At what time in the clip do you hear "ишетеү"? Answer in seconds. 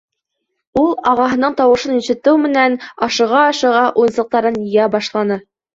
2.01-2.41